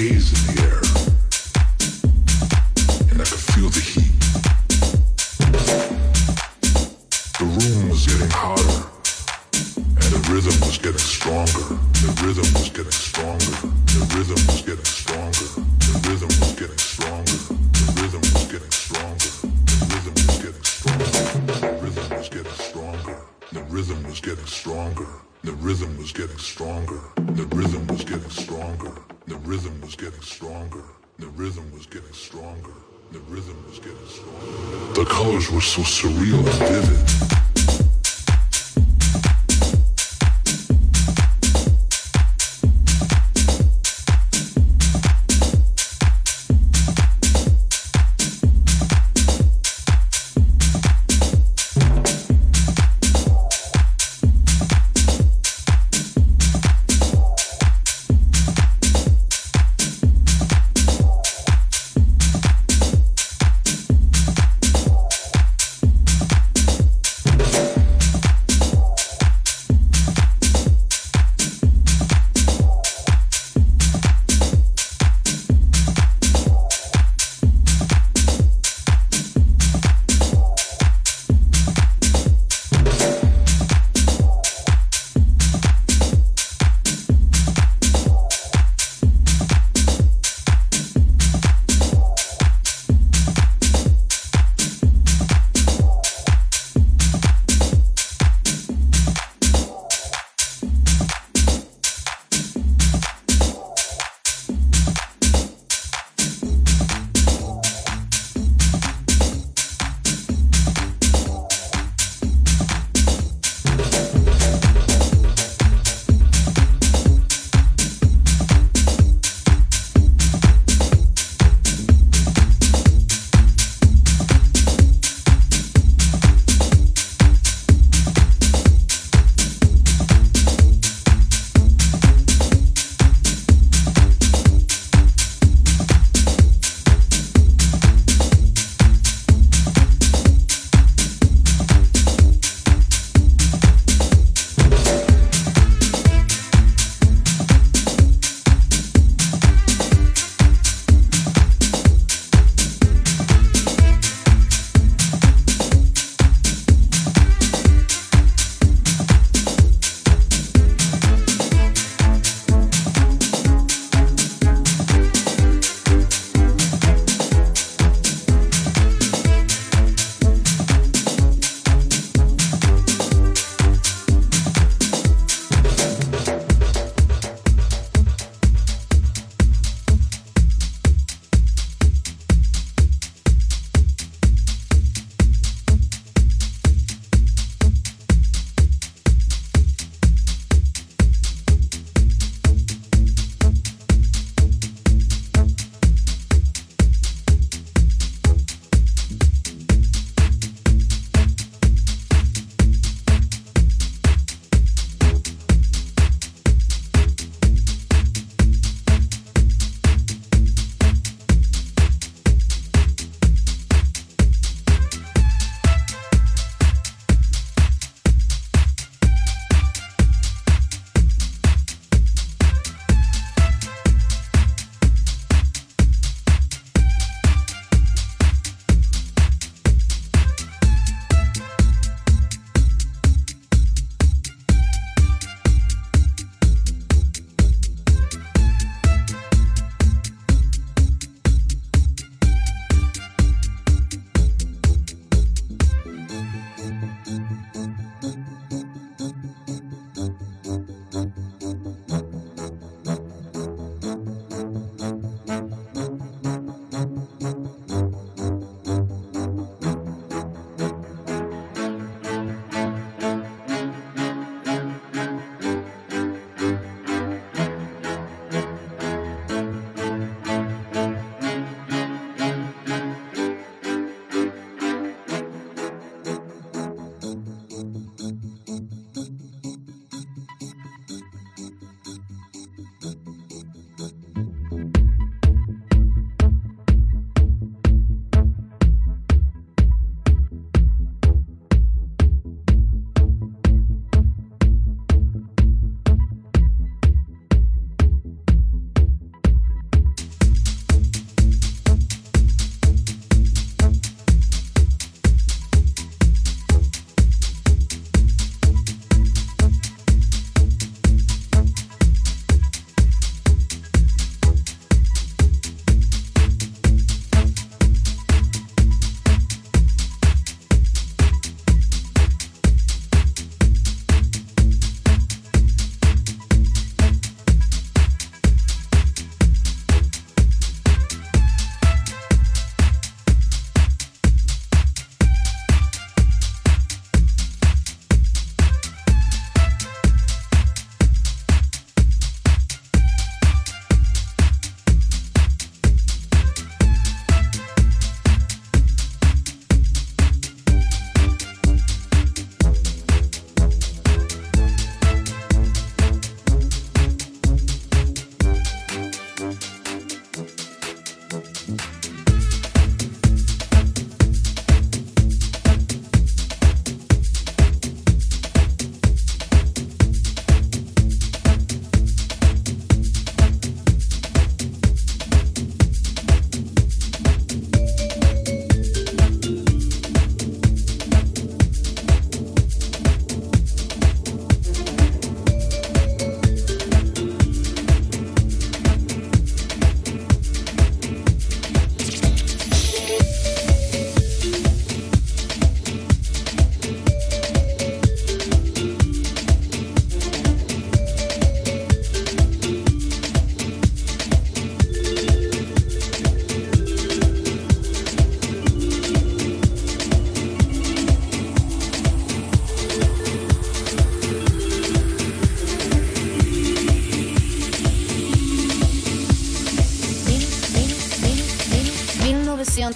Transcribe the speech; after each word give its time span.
haze 0.00 0.48
in 0.48 0.54
the 0.54 0.62
air. 0.62 0.99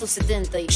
170 0.07 0.61
y... 0.61 0.67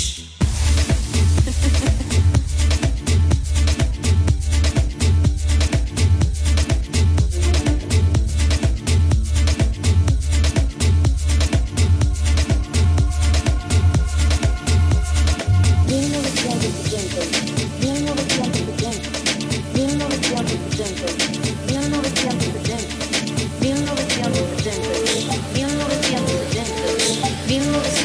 Being 27.49 27.98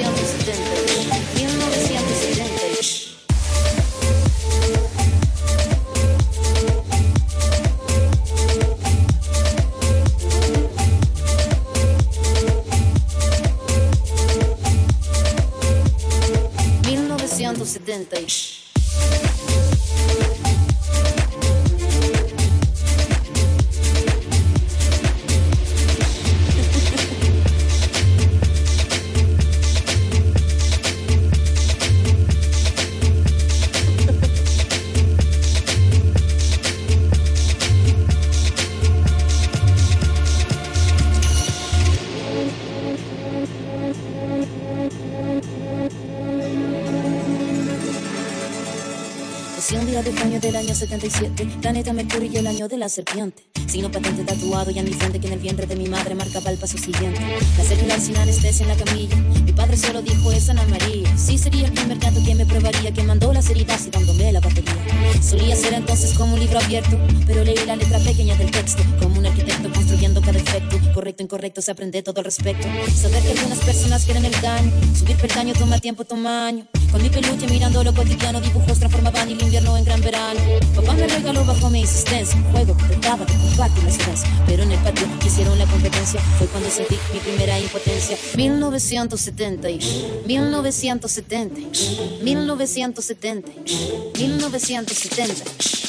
planeta 51.62 51.92
Mercurio 51.92 52.32
y 52.32 52.38
el 52.38 52.48
año 52.48 52.68
de 52.68 52.78
la 52.78 52.88
serpiente. 52.88 53.44
Signo 53.68 53.92
patente 53.92 54.24
tatuado 54.24 54.72
y 54.72 54.80
en 54.80 54.88
frente 54.94 55.20
que 55.20 55.28
en 55.28 55.34
el 55.34 55.40
vientre 55.40 55.66
de 55.66 55.76
mi 55.76 55.90
madre 55.90 56.16
marcaba 56.16 56.50
el 56.50 56.58
paso 56.58 56.78
siguiente. 56.78 57.20
La 57.58 57.64
celular 57.64 58.00
sin 58.00 58.16
anestesia 58.16 58.64
en 58.64 58.70
la 58.70 58.84
camilla. 58.84 59.16
Mi 59.44 59.52
padre 59.52 59.76
solo 59.76 60.02
dijo 60.02 60.32
es 60.32 60.50
Ana 60.50 60.64
María. 60.66 61.18
Sí 61.18 61.38
sería 61.38 61.68
el 61.68 61.74
primer 61.74 61.98
gato 62.00 62.24
que 62.24 62.36
me 62.36 62.46
probaría 62.46 62.94
que 62.94 63.04
mandó 63.04 63.34
las 63.34 63.50
heridas 63.50 63.86
y 63.86 63.90
dándome 63.90 64.32
la 64.32 64.40
batería. 64.40 64.76
Solía 65.22 65.56
ser 65.56 65.74
entonces 65.74 66.14
como 66.14 66.36
un 66.36 66.40
libro 66.40 66.60
abierto, 66.60 66.98
pero 67.28 67.44
leí 67.44 67.66
la 67.66 67.76
letra 67.76 68.00
pequeña 68.00 68.36
del 68.36 68.52
texto. 68.52 68.84
Como 69.02 69.20
un 69.20 69.26
arquitecto 69.26 69.72
construyendo 69.74 70.22
cada 70.22 70.38
efecto. 70.38 70.80
Correcto, 70.94 71.24
incorrecto, 71.24 71.62
se 71.62 71.72
aprende 71.72 72.02
todo 72.04 72.20
al 72.20 72.26
respecto. 72.26 72.68
Saber 72.96 73.22
que 73.24 73.32
algunas 73.32 73.60
personas 73.60 74.06
quieren 74.06 74.24
el 74.24 74.42
daño. 74.42 74.72
Subir 74.96 75.18
peldaño 75.18 75.54
toma 75.54 75.80
tiempo, 75.80 76.06
toma 76.06 76.48
año. 76.48 76.66
Con 76.94 77.02
mi 77.02 77.10
peluche 77.10 77.48
mirando 77.48 77.84
lo 77.84 77.92
cotidiano, 77.92 78.40
dibujos 78.40 78.78
transformaban 78.78 79.28
el 79.28 79.42
invierno 79.42 79.76
en 79.76 79.84
gran 79.84 80.00
verano. 80.02 80.40
Papá 80.76 80.94
me 80.94 81.08
regaló 81.08 81.44
bajo 81.44 81.68
mi 81.72 81.80
insistencia 81.80 82.38
un 82.38 82.44
juego 82.52 82.78
que 82.78 82.84
trataba 82.84 83.26
de 83.26 83.34
compartir 83.34 83.84
la 83.84 83.90
ciudad. 83.90 84.16
Pero 84.46 84.62
en 84.62 84.74
el 84.74 84.78
patio 84.78 85.08
hicieron 85.26 85.58
la 85.58 85.66
competencia. 85.66 86.22
Fue 86.38 86.46
cuando 86.46 86.70
sentí 86.70 86.96
mi 87.12 87.20
primera 87.20 87.60
impotencia. 87.60 88.16
1970, 88.38 89.70
1970, 90.28 91.56
1970, 91.58 91.62
1970. 92.22 93.52
1970. 94.20 95.83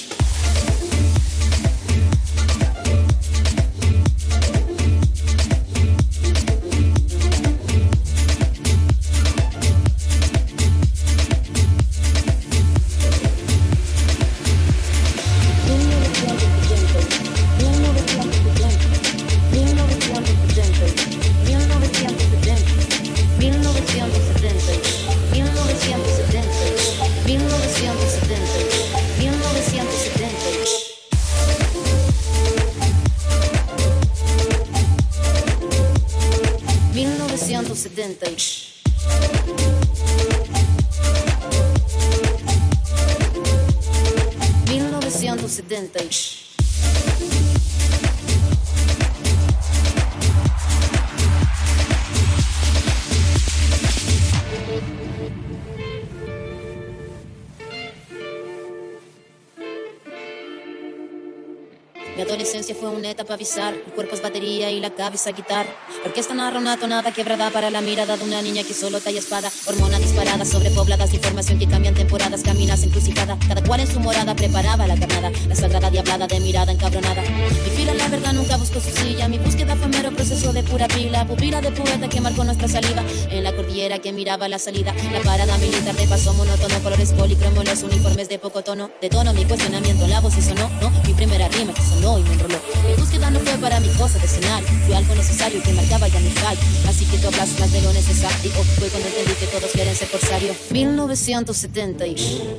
Avisar. 63.35 63.75
El 63.75 63.93
cuerpo 63.93 64.15
es 64.15 64.23
batería 64.23 64.71
y 64.71 64.81
la 64.81 64.91
cabeza 64.91 65.31
guitarra. 65.33 65.71
Orquesta 66.05 66.35
narra 66.35 66.59
una 66.59 66.77
tonada 66.77 67.13
quebrada 67.13 67.51
para 67.51 67.71
la 67.71 67.81
mirada 67.81 68.17
de 68.17 68.25
una 68.25 68.43
niña 68.43 68.63
que 68.63 68.75
solo 68.75 69.01
talla 69.01 69.19
espada. 69.19 69.51
Hormona 69.67 69.94
disparada, 70.15 70.45
sobrepobladas 70.45 71.11
de 71.11 71.17
información 71.17 71.59
que 71.59 71.67
cambian 71.67 71.95
temporadas. 71.95 72.43
Caminas 72.43 72.83
encrucijada, 72.83 73.37
cada 73.49 73.63
cual 73.63 73.81
en 73.81 73.87
su 73.87 73.99
morada 74.01 74.35
preparaba 74.35 74.87
la 74.87 74.97
carnada. 74.97 75.31
La 75.49 75.55
sagrada 75.55 75.91
diablada 75.91 76.27
de 76.27 76.41
mirada 76.41 76.73
encabronada. 76.73 77.23
Mi 77.23 77.71
fila, 77.71 77.95
la 77.95 78.09
verdad, 78.09 78.33
nunca 78.33 78.57
buscó 78.57 78.81
su 78.81 78.91
silla. 78.91 79.29
Mi 79.29 79.39
búsqueda 79.39 79.77
fue 79.77 79.89
mero 79.89 80.11
proceso 80.13 80.53
de 80.53 80.63
pura 80.63 80.87
pila. 80.89 81.27
Pupila 81.27 81.61
de 81.61 81.73
poeta 81.73 82.09
que 82.09 82.21
marcó 82.21 82.45
nuestra 82.45 82.69
saliva. 82.69 83.03
En 83.31 83.43
la 83.43 83.53
cordillera 83.55 83.99
que 83.99 84.13
miraba 84.13 84.49
la 84.49 84.59
salida. 84.59 84.95
La 85.13 85.21
parada 85.21 85.57
militar 85.59 85.95
de 85.97 86.07
paso 86.07 86.33
monótono. 86.35 86.79
Colores 86.81 87.13
policromos, 87.13 87.65
los 87.65 87.83
uniformes 87.83 88.29
de 88.29 88.39
poco 88.39 88.63
tono. 88.63 88.91
De 89.01 89.09
tono 89.09 89.33
mi 89.33 89.45
cuestionamiento, 89.45 90.07
la 90.07 90.21
voz 90.21 90.37
y 90.39 90.43
sonó, 90.43 90.71
no. 90.81 90.91
Mi 91.07 91.15
primera 91.15 91.49
rima 91.49 91.73
que 91.75 91.83
sonó 91.83 92.19
y 92.19 92.23
me 92.23 92.35
enroló. 92.35 92.61
Mi 92.87 92.95
búsqueda 92.95 93.31
no 93.31 93.41
fue 93.41 93.55
para 93.59 93.81
mi 93.81 93.89
cosa 93.89 94.19
de 94.19 94.27
escenario, 94.27 94.69
fue 94.87 94.97
algo 94.97 95.15
necesario 95.15 95.63
que 95.63 95.73
marcaba 95.73 96.09
ya 96.09 96.21
mi 96.21 96.31
fallo. 96.31 96.61
Así 96.89 97.05
que 97.07 97.19
tú 97.19 97.29
hablas 97.29 97.49
más 97.59 97.73
de 97.73 97.81
lo 97.81 97.93
necesario. 97.93 98.51
Fue 98.79 98.89
cuando 98.89 99.09
entendí 99.09 99.35
que 99.35 99.47
todos 99.47 99.71
quieren 99.73 99.95
ser 99.95 100.04
corsario. 100.07 100.55
1970, 100.71 102.05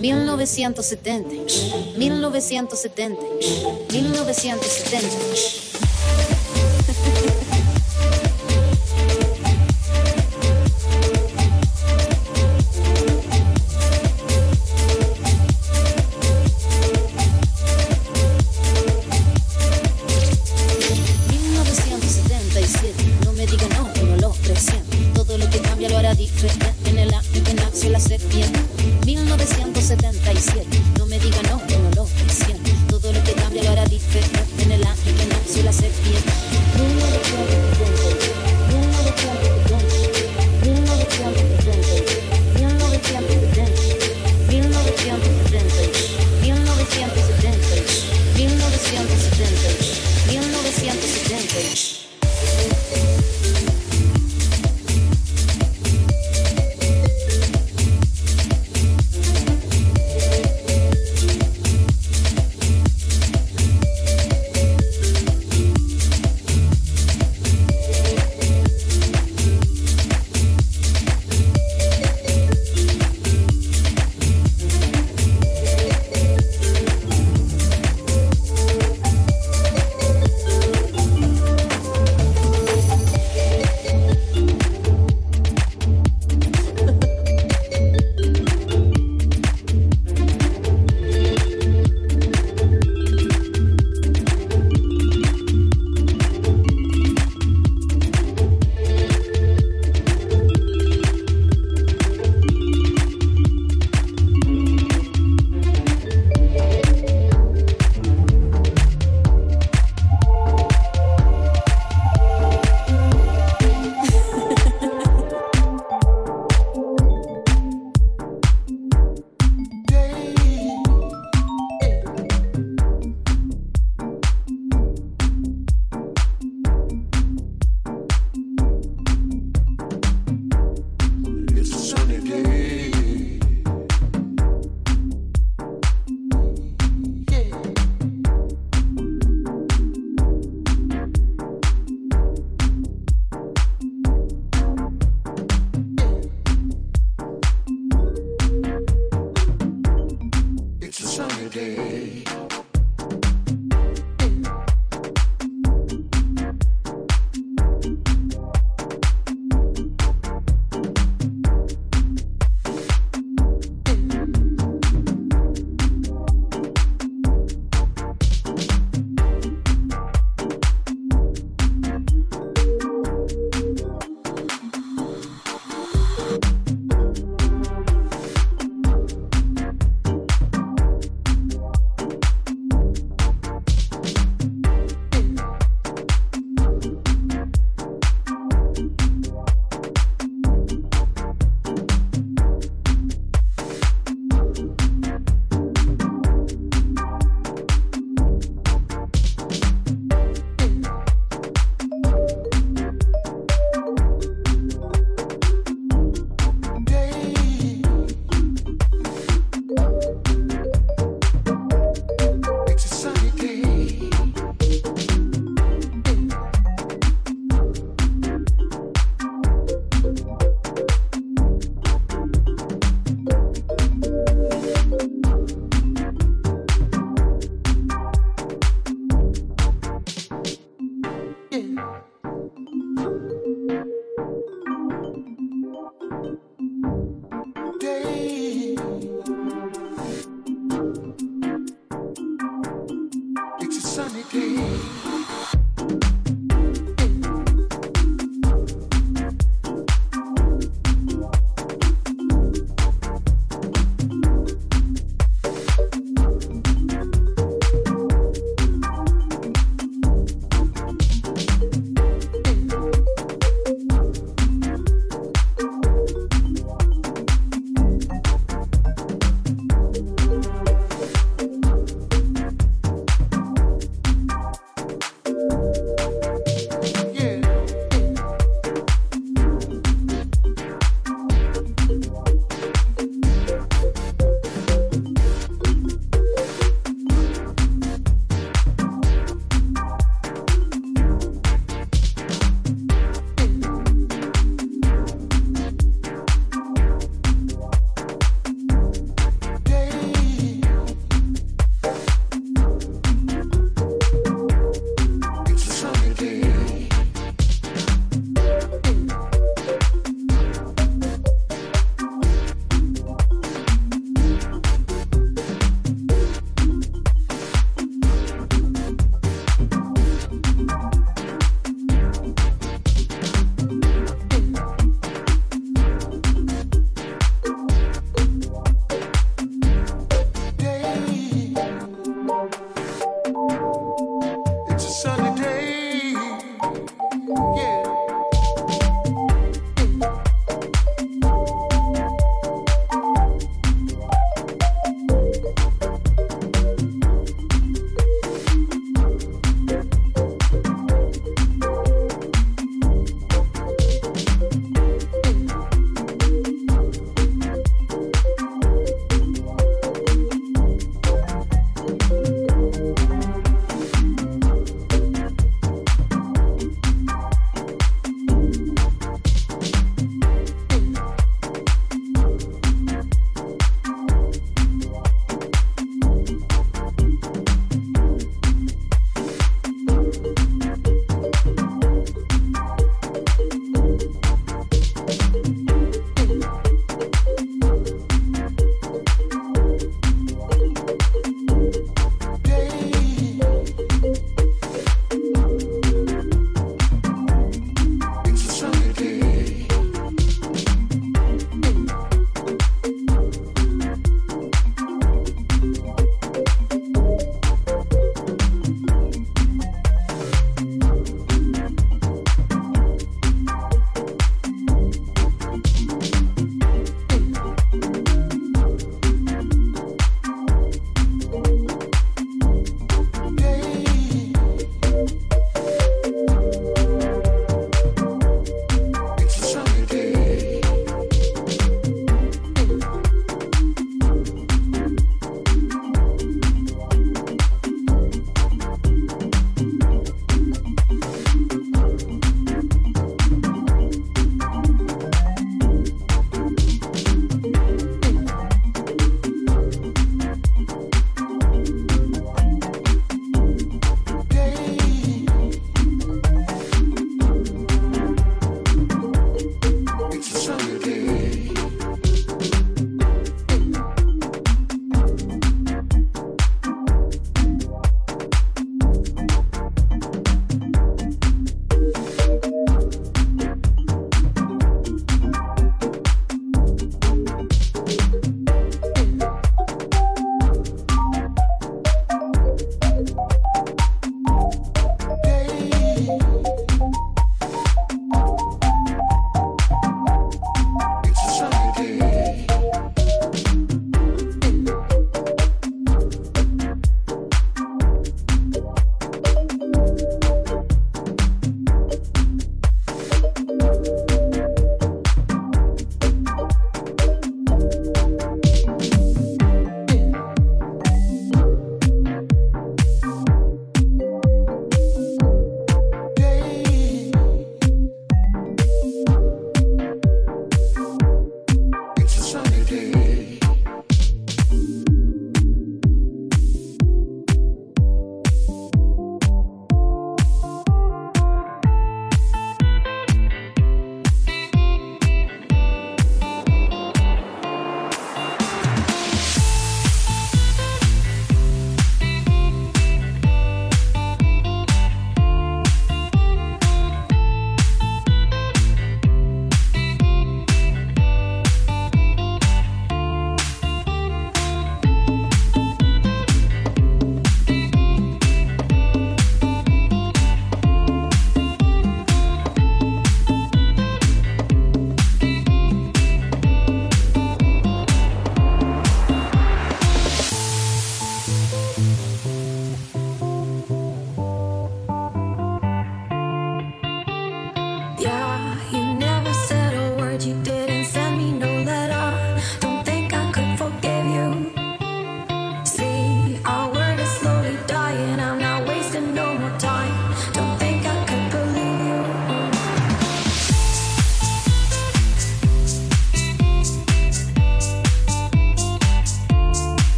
1970, 0.00 1.28
1970, 1.96 3.20
1970. 3.90 5.71
en 26.86 26.98
el 26.98 27.14
año 27.14 27.44
que 27.44 27.54
nació 27.54 27.90
la 27.90 28.00
serpiente. 28.00 28.58
1977, 29.06 30.66
no 30.98 31.06
me 31.06 31.18
diga 31.20 31.40
no, 31.42 31.64
que 31.66 31.76
no 31.76 31.90
lo 31.90 32.08
decían. 32.26 32.58
Todo 32.88 33.12
lo 33.12 33.22
que 33.22 33.32
cambia 33.32 33.62
lo 33.62 33.70
hará 33.70 33.84
diferente 33.84 34.62
en 34.62 34.72
el 34.72 34.82
año 34.82 35.04
que 35.04 35.26
nació 35.26 35.62
la 35.62 35.72
serpiente. 35.72 36.41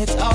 it's 0.00 0.16
all 0.16 0.29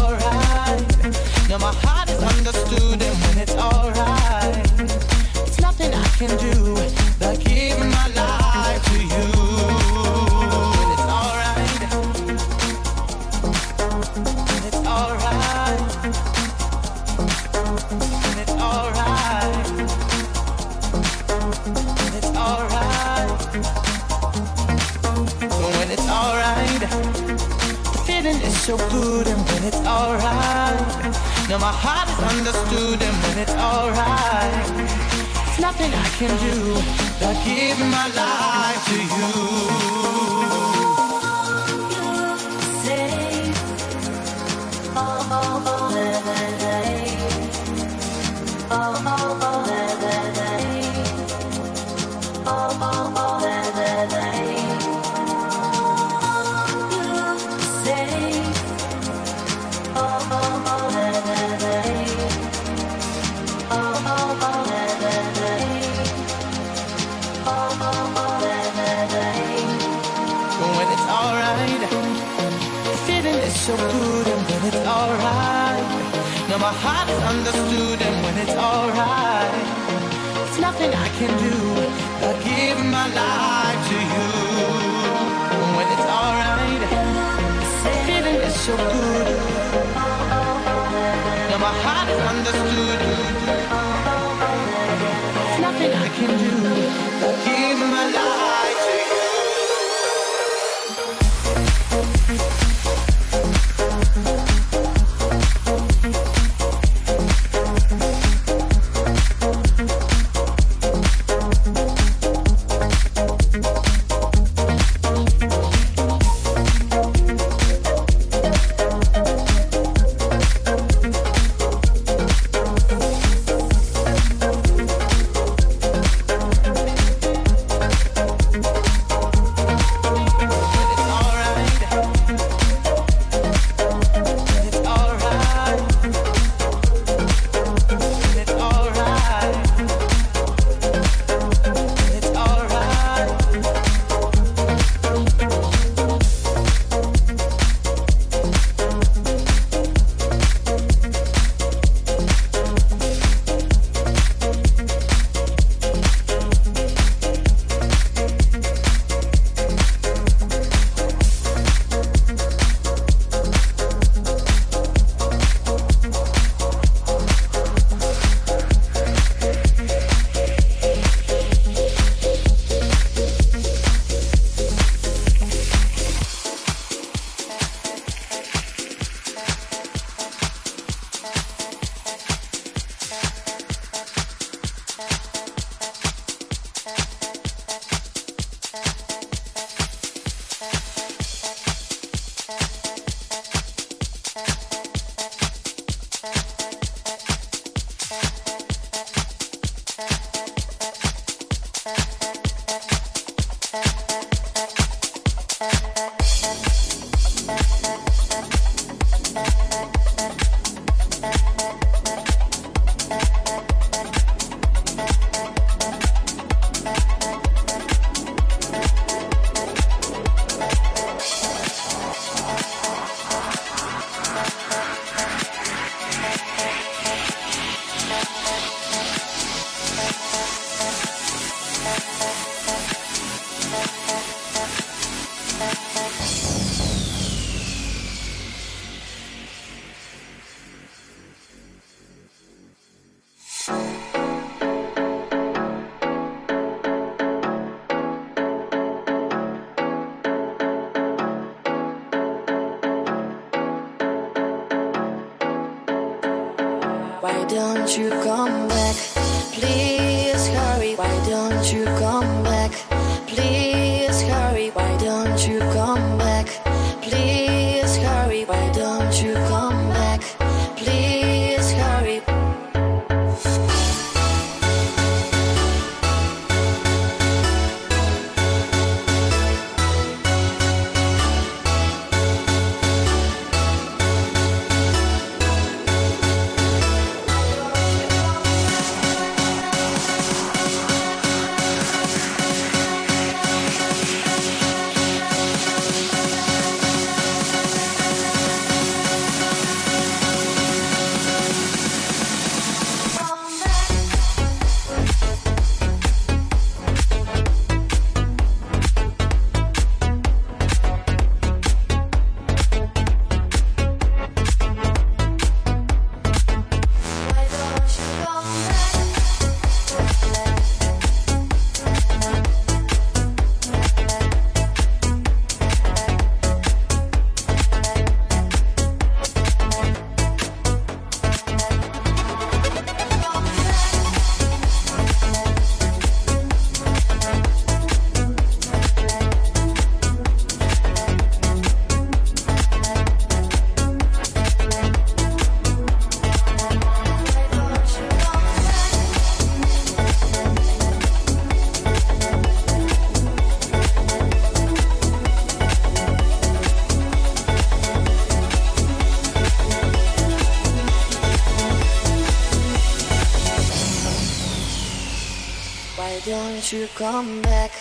don't 366.66 366.82
you 366.82 366.88
come 366.96 367.42
back? 367.44 367.72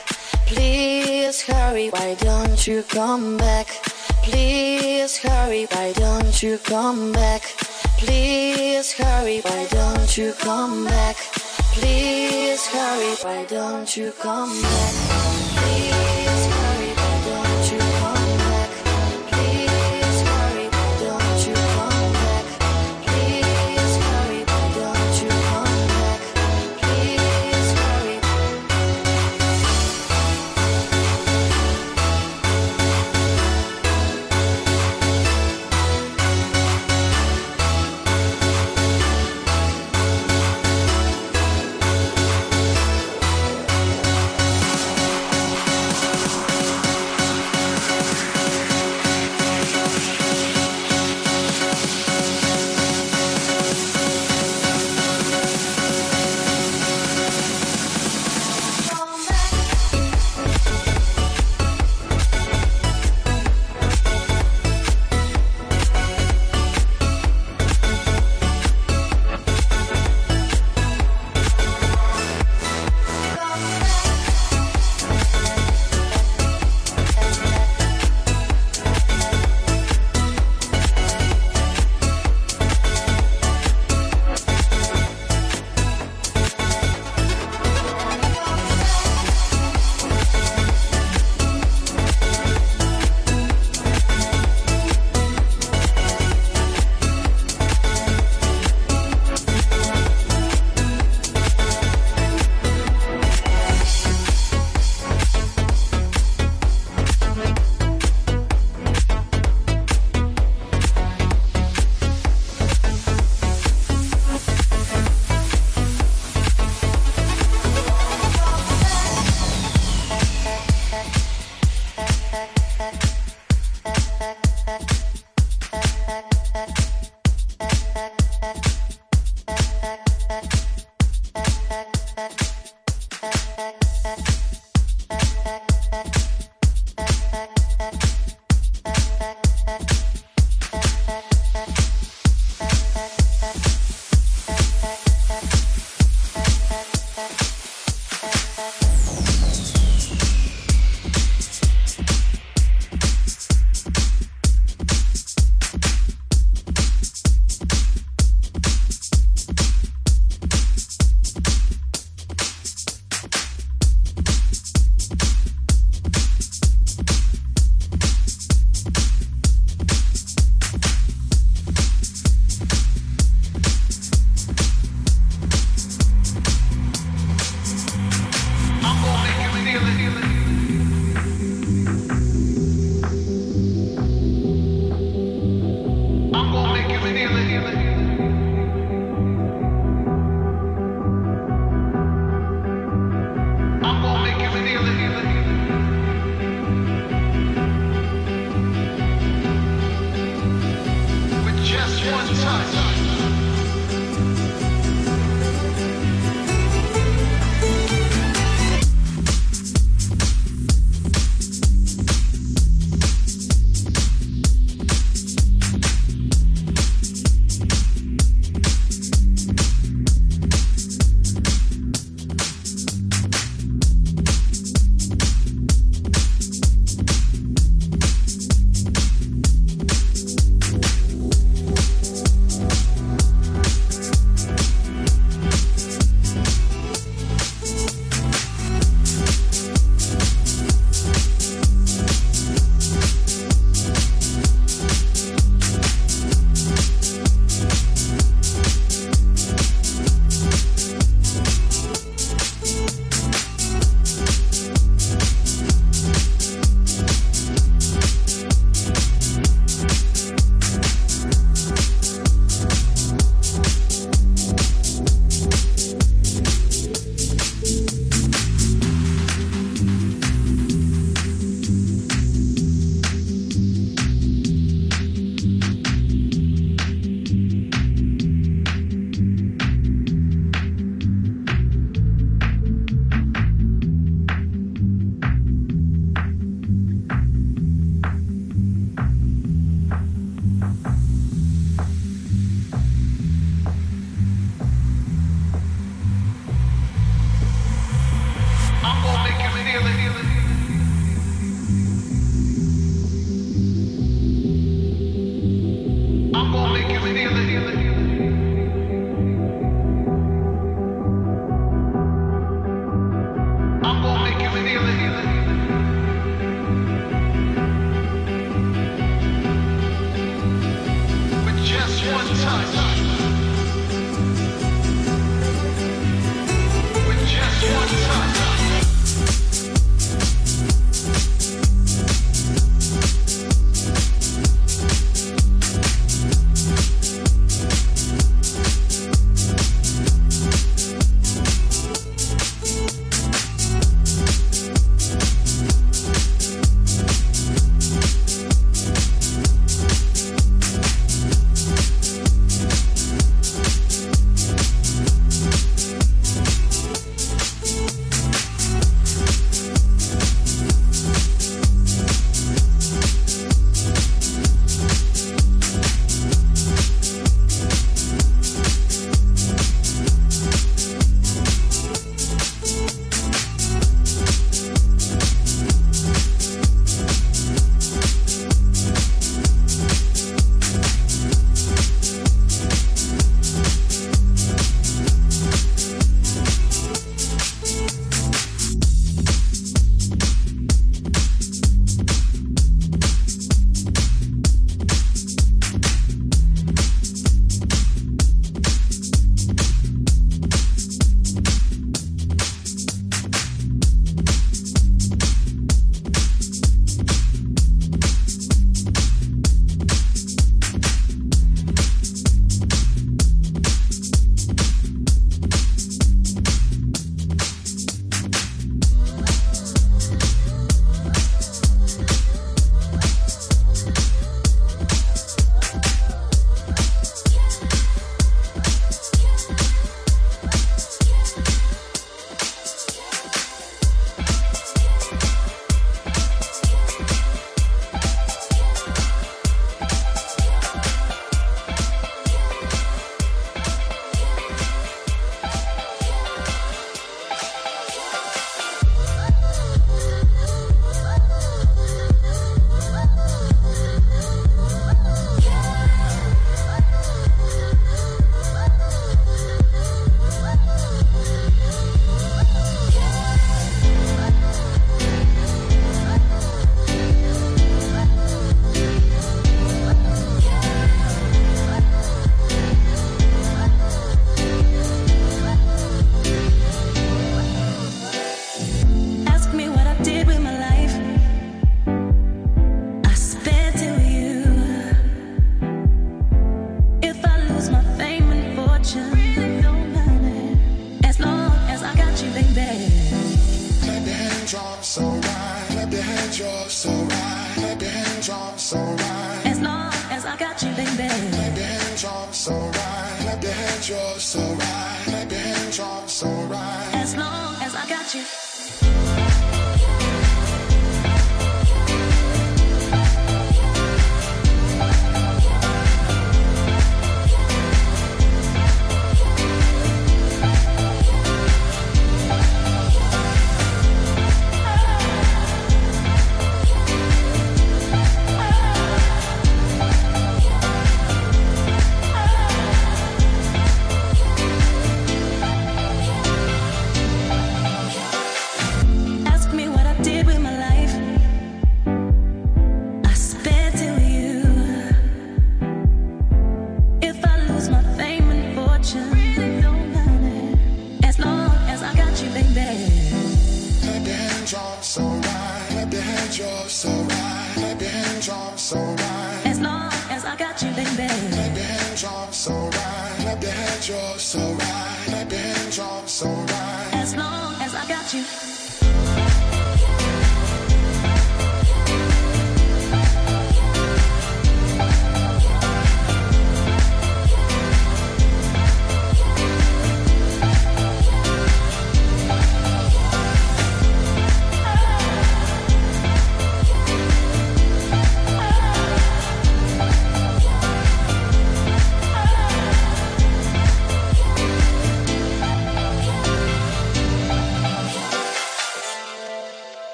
Please 0.47 1.41
hurry, 1.41 1.89
why 1.89 2.15
don't 2.21 2.67
you 2.67 2.83
come 2.83 3.39
back? 3.39 3.67
Please 4.23 5.17
hurry, 5.17 5.67
why 5.71 5.95
don't 5.95 6.43
you 6.43 6.59
come 6.59 7.11
back? 7.13 7.41
Please 7.97 8.93
hurry, 8.93 9.41
why 9.41 9.67
don't 9.71 10.19
you 10.19 10.35
come 10.35 10.85
back? 10.85 11.17
Please 11.73 12.67
hurry, 12.67 13.15
why 13.23 13.47
don't 13.47 13.97
you 13.97 14.13
come 14.21 14.53
back? 14.61 14.93
Please 15.57 16.47
hurry, 16.53 16.74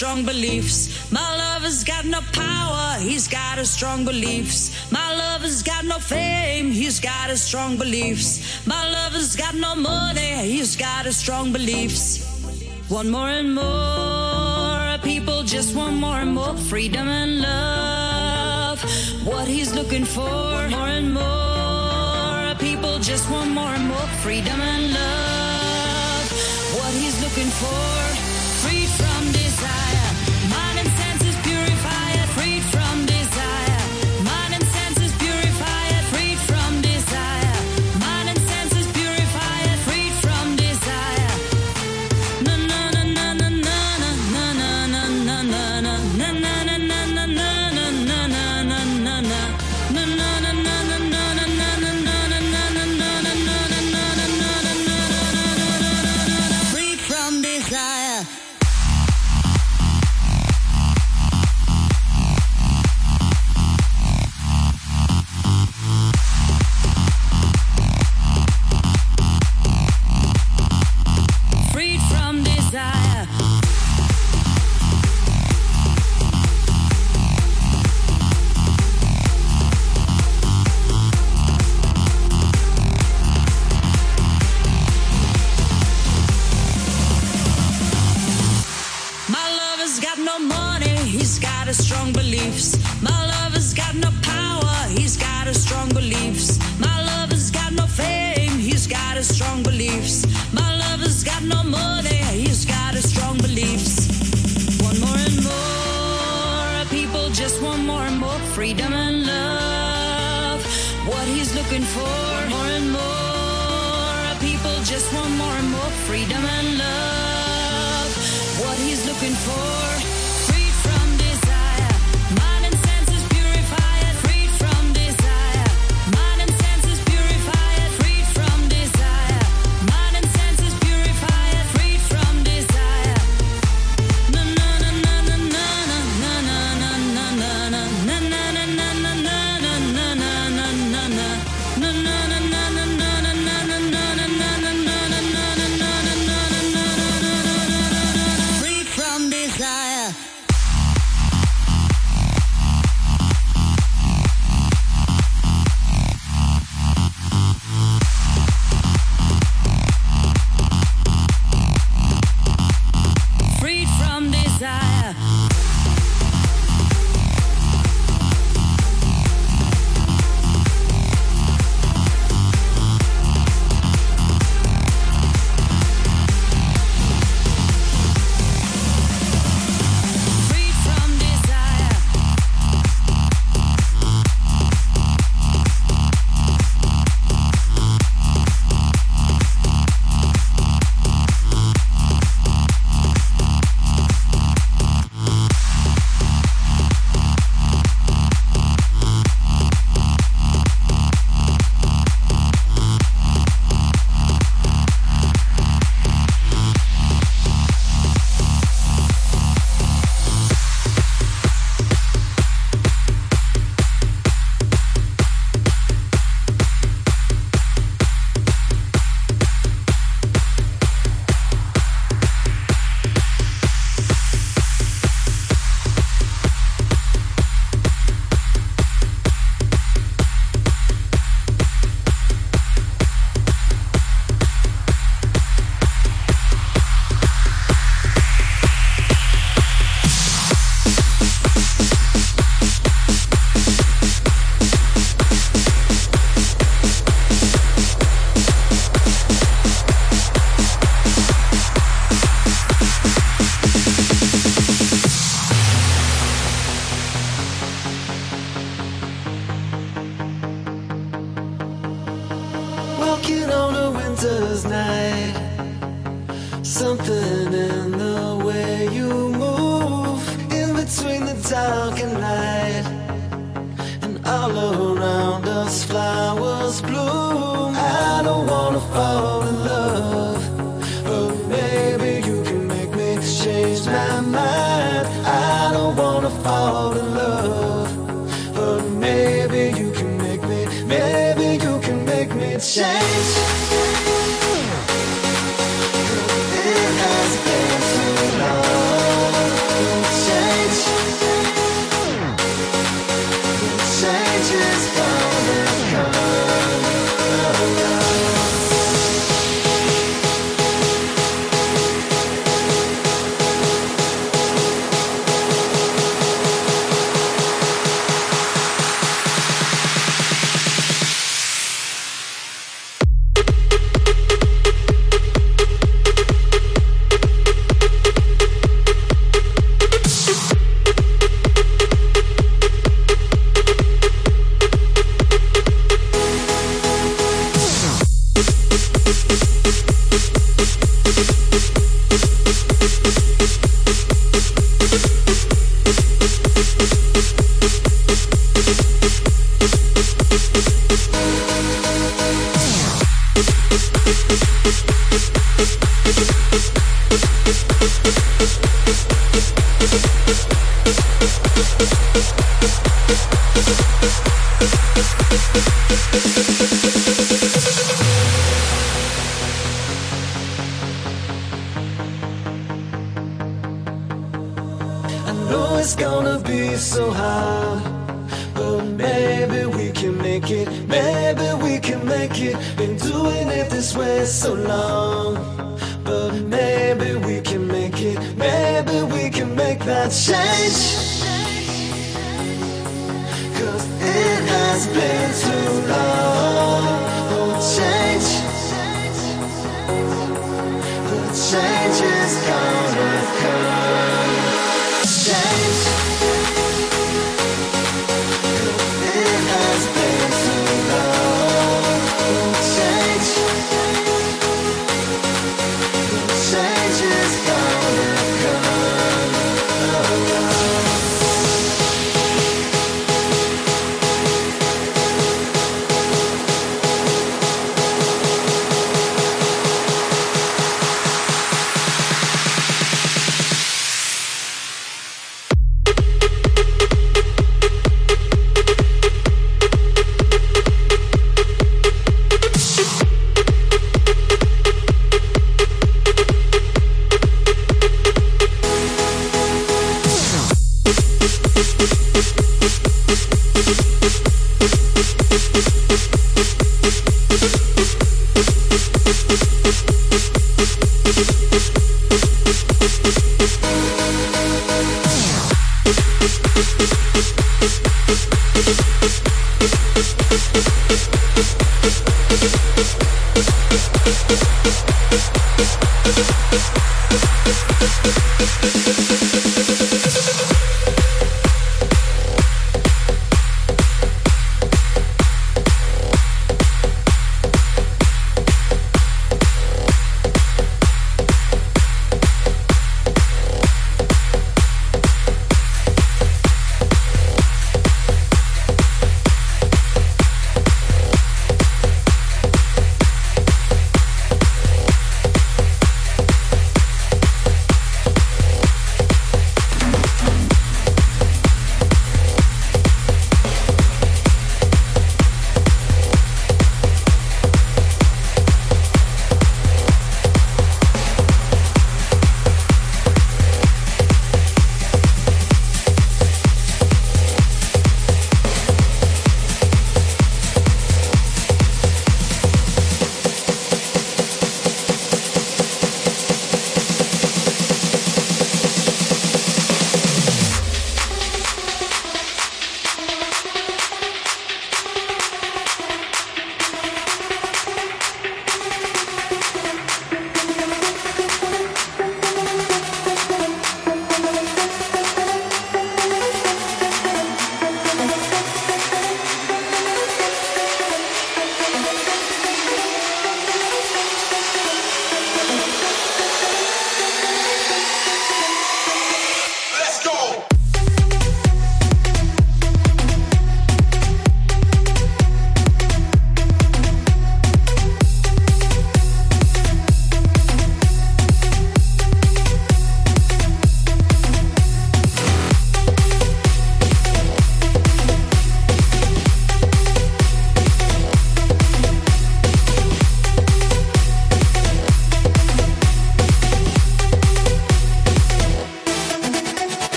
strong 0.00 0.24
beliefs. 0.24 1.12
My 1.12 1.36
lover's 1.36 1.84
got 1.84 2.06
no 2.06 2.22
power, 2.32 2.98
he's 3.00 3.28
got 3.28 3.58
his 3.58 3.68
strong 3.68 4.06
beliefs. 4.06 4.90
My 4.90 5.14
lover's 5.14 5.62
got 5.62 5.84
no 5.84 5.98
fame, 5.98 6.70
he's 6.70 6.98
got 6.98 7.28
his 7.28 7.42
strong 7.42 7.76
beliefs. 7.76 8.66
My 8.66 8.82
lover's 8.90 9.36
got 9.36 9.54
no 9.54 9.74
money, 9.74 10.36
he's 10.52 10.74
got 10.74 11.04
his 11.04 11.18
strong 11.18 11.52
beliefs. 11.52 12.02
One 12.88 13.10
more 13.10 13.28
and 13.28 13.54
more, 13.54 14.96
people 15.02 15.42
just 15.42 15.76
want 15.76 15.96
more 15.96 16.20
and 16.24 16.32
more 16.34 16.56
freedom 16.56 17.06
and 17.06 17.42
love. 17.42 18.80
What 19.26 19.46
he's 19.48 19.74
looking 19.74 20.06
for, 20.06 20.66
more 20.78 20.92
and 20.98 21.12
more, 21.12 22.54
people 22.58 22.98
just 23.00 23.30
want 23.30 23.50
more 23.50 23.74
and 23.78 23.86
more 23.86 24.08
freedom 24.24 24.58
and 24.62 24.94
love. 24.94 26.26
What 26.78 26.92
he's 26.94 27.20
looking 27.20 27.50
for. 27.60 28.09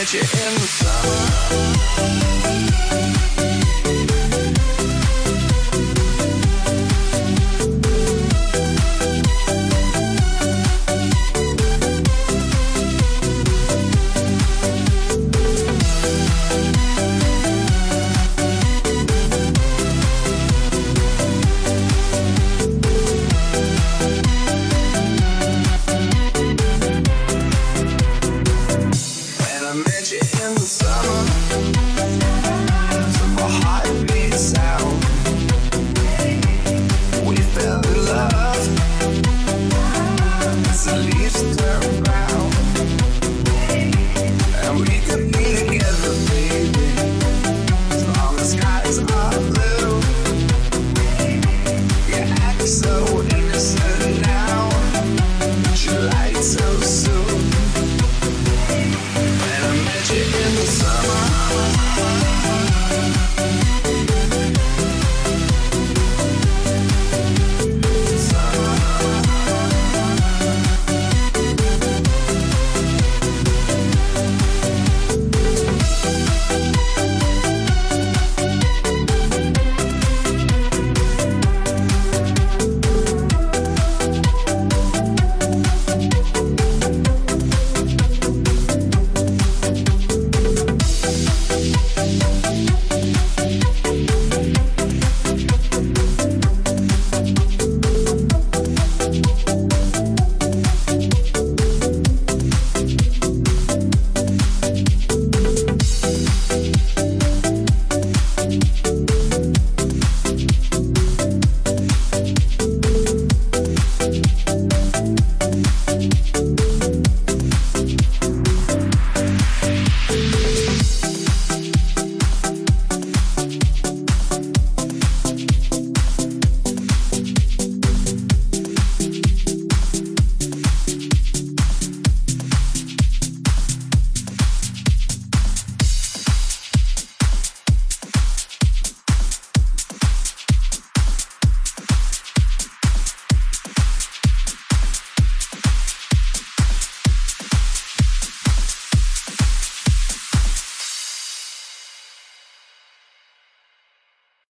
Met 0.00 0.14
you 0.14 0.20
in 0.20 0.54
the 0.54 0.66
summer. 0.66 1.30